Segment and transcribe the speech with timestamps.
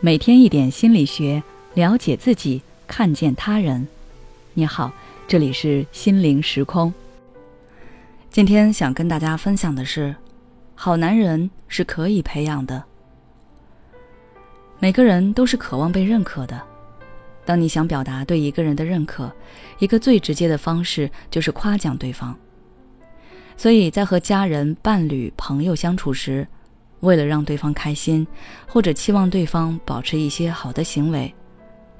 [0.00, 1.42] 每天一点心理学，
[1.74, 3.84] 了解自己，看见他人。
[4.54, 4.92] 你好，
[5.26, 6.94] 这里是心灵时空。
[8.30, 10.14] 今天想跟大家分享的是，
[10.76, 12.84] 好男人是可以培养的。
[14.78, 16.62] 每个人都是渴望被认可的。
[17.44, 19.32] 当你想表达对一个人的认可，
[19.80, 22.38] 一个最直接的方式就是夸奖对方。
[23.56, 26.46] 所以在和家人、伴侣、朋友相处时，
[27.00, 28.26] 为了让对方开心，
[28.66, 31.32] 或者期望对方保持一些好的行为，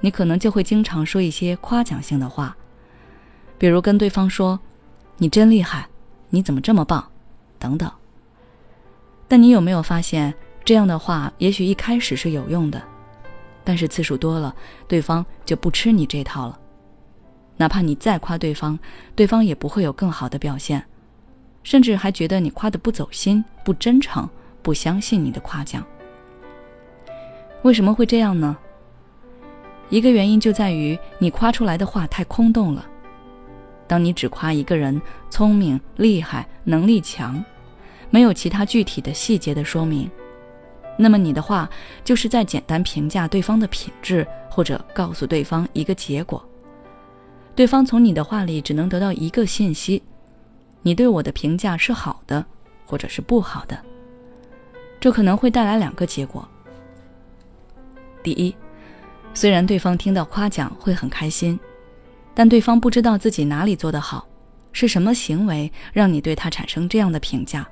[0.00, 2.56] 你可能就会经常说一些夸奖性的话，
[3.56, 4.58] 比如跟对方说
[5.18, 5.88] ：“你真厉害，
[6.30, 7.08] 你怎么这么棒？”
[7.58, 7.90] 等等。
[9.26, 12.82] 但你有没有发现，这样的话也许一开始是有用的，
[13.62, 14.54] 但是次数多了，
[14.86, 16.58] 对方就不吃你这套了。
[17.56, 18.78] 哪怕你再夸对方，
[19.14, 20.84] 对方也不会有更好的表现，
[21.62, 24.28] 甚至还觉得你夸的不走心、不真诚。
[24.68, 25.82] 不相信你的夸奖，
[27.62, 28.54] 为什么会这样呢？
[29.88, 32.84] 一个原因就在于你夸出来的话太空洞了。
[33.86, 37.42] 当你只夸一个人聪明、厉害、能力强，
[38.10, 40.06] 没有其他具体的细节的说明，
[40.98, 41.66] 那么你的话
[42.04, 46.46] 就是在简单评价对方的品质，或者告诉对方一个结果。
[47.54, 50.02] 对方从你的话里只能得到一个信息：
[50.82, 52.44] 你对我的评价是好的，
[52.84, 53.82] 或者是不好的。
[55.00, 56.46] 这可能会带来两个结果。
[58.22, 58.54] 第一，
[59.32, 61.58] 虽然对方听到夸奖会很开心，
[62.34, 64.26] 但对方不知道自己哪里做得好，
[64.72, 67.66] 是什么行为让你对他产生这样的评价，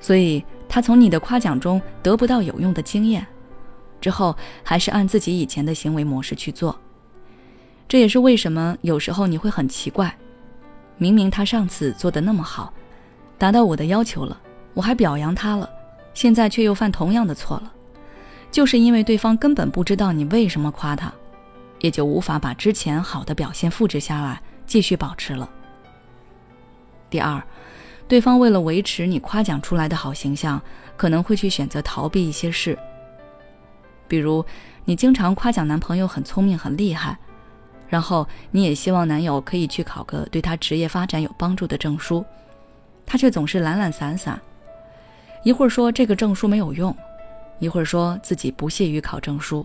[0.00, 3.26] 所以他从你的夸奖中得不到有用的经验，
[4.00, 6.78] 之后还是按自己以前的行为模式去做。
[7.88, 10.16] 这也是为什么有时候你会很奇怪，
[10.98, 12.72] 明明他上次做的那么好，
[13.36, 14.40] 达到我的要求了，
[14.74, 15.68] 我还表扬他了。
[16.18, 17.72] 现在却又犯同样的错了，
[18.50, 21.12] 就是因为对方根本不知道你为什么夸他，
[21.78, 25.48] 也就无法把之前好的表现复制下来，继续保持了。
[27.08, 27.40] 第二，
[28.08, 30.60] 对方为了维持你夸奖出来的好形象，
[30.96, 32.76] 可能会去选择逃避一些事。
[34.08, 34.44] 比如，
[34.84, 37.16] 你经常夸奖男朋友很聪明、很厉害，
[37.88, 42.24] 然后你也希望男友可以去考个对他职业发展有帮助的证书，
[43.06, 44.36] 他却总是懒懒散散。
[45.42, 46.94] 一会儿说这个证书没有用，
[47.58, 49.64] 一会儿说自己不屑于考证书。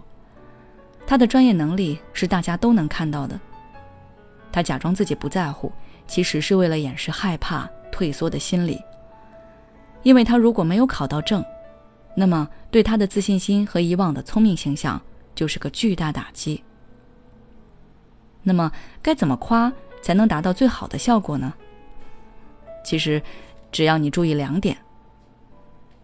[1.06, 3.39] 他的专业能力是大家都能看到的。
[4.51, 5.72] 他假装自己不在乎，
[6.07, 8.79] 其实是为了掩饰害怕、退缩的心理。
[10.03, 11.44] 因为他如果没有考到证，
[12.16, 15.01] 那么对他的自信心和以往的聪明形象
[15.34, 16.63] 就是个巨大打击。
[18.44, 21.53] 那么该怎么夸才能达到最好的效果呢？
[22.84, 23.22] 其实，
[23.72, 24.78] 只要你注意两点。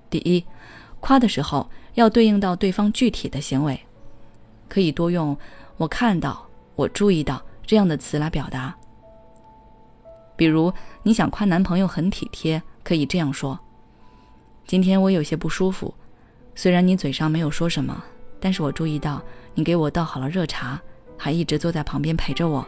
[0.09, 0.44] 第一，
[1.00, 3.80] 夸的时候要对应到对方具体的行为，
[4.68, 5.38] 可以多用
[5.78, 8.75] “我看到”“我注意到”这样的词来表达。
[10.36, 13.59] 比如，你想夸男朋友很体贴，可以这样说
[14.66, 15.94] ：“今天我有些不舒服，
[16.56, 18.03] 虽然你嘴上没有说什么，
[18.40, 19.22] 但是我注意到
[19.53, 20.81] 你给我倒好了热茶，
[21.18, 22.66] 还一直坐在旁边陪着我，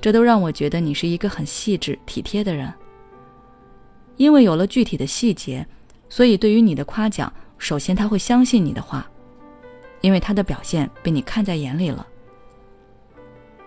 [0.00, 2.72] 这都让我觉得你是一个很细致体贴的人。
[4.16, 5.64] 因为有了具体的细节。”
[6.08, 9.08] 所以，对于你的夸奖，首先他会相信你的话，
[10.00, 12.06] 因为他的表现被你看在眼里了。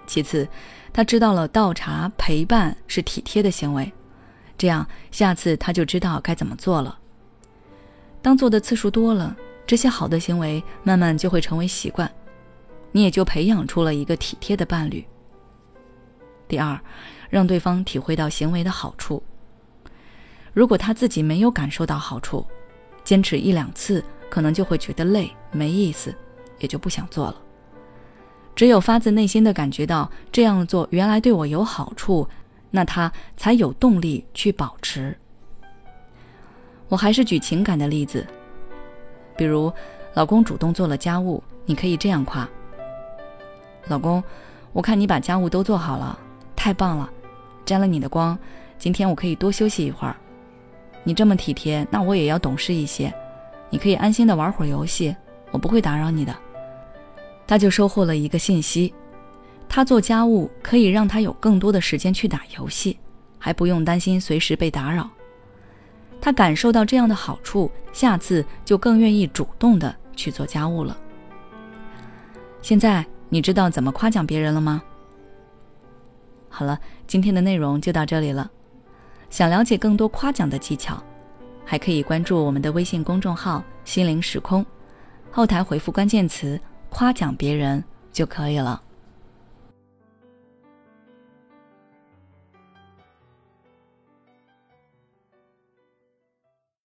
[0.07, 0.47] 其次，
[0.91, 3.91] 他知道了倒茶陪伴是体贴的行为，
[4.57, 6.97] 这样下次他就知道该怎么做了。
[8.22, 9.35] 当做的次数多了，
[9.66, 12.12] 这些好的行为慢慢就会成为习惯，
[12.91, 15.06] 你也就培养出了一个体贴的伴侣。
[16.47, 16.80] 第二，
[17.30, 19.24] 让对方体会到行为的好处。
[20.53, 22.45] 如果他自己没有感受到好处，
[23.03, 26.13] 坚持一两次可能就会觉得累、没意思，
[26.59, 27.35] 也就不想做了。
[28.53, 32.28] 只有发自内心的感觉到这样做原来对我有好处，
[32.69, 35.17] 那他才有动力去保持。
[36.89, 38.28] 我还是举情感的例子，
[39.38, 39.72] 比如
[40.13, 42.47] 老公主动做了家务，你可以这样夸
[43.88, 44.21] ：“老公，
[44.74, 46.19] 我看你把家务都做好了，
[46.54, 47.09] 太棒了，
[47.63, 48.38] 沾了你的光，
[48.77, 50.15] 今天我可以多休息一会儿。”
[51.03, 53.13] 你这么体贴，那我也要懂事一些。
[53.69, 55.15] 你可以安心的玩会儿游戏，
[55.51, 56.36] 我不会打扰你的。
[57.48, 58.94] 他就收获了一个信息：
[59.68, 62.98] 他做家务可以让他有更多的时间去打游戏，
[63.39, 65.09] 还不用担心随时被打扰。
[66.21, 70.95] 他感受到这样的好处，下次就更愿意主动的去做家务了。
[72.62, 74.83] 现在你知道怎么夸奖别人了吗？
[76.47, 78.51] 好了，今天的内容就到这里了。
[79.31, 81.01] 想了解更多夸奖的技巧，
[81.66, 84.63] 还可以关注我们的微信公众号“心灵时空”，
[85.31, 86.60] 后台回复关键词
[86.92, 88.80] “夸奖别人”就可以了。